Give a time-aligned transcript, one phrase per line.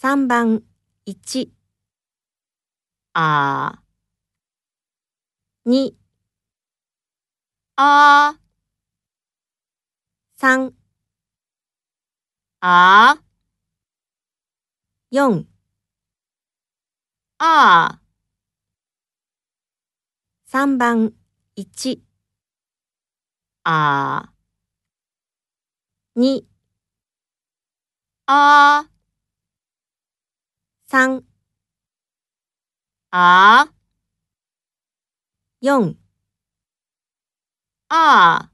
[0.00, 0.62] 三番
[1.06, 1.52] 一。
[3.14, 3.82] あ。
[5.64, 5.98] 二。
[7.74, 8.38] あ。
[10.36, 10.72] 三。
[12.60, 13.18] あ。
[15.10, 15.48] 四。
[17.38, 18.00] あ。
[20.44, 21.12] 三番
[21.56, 22.04] 一。
[23.64, 24.32] あ。
[26.14, 26.46] 二。
[28.26, 28.82] あ。
[28.82, 28.97] 2あ
[30.88, 31.22] 3
[33.10, 33.68] あ。
[35.60, 35.96] 4
[37.90, 38.50] あ